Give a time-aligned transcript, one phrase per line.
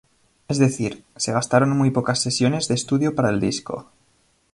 [0.47, 3.91] Es decir, se gastaron muy pocas sesiones de estudio para el disco.